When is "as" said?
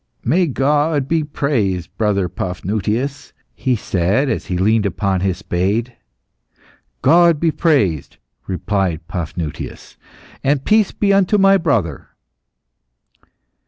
4.29-4.47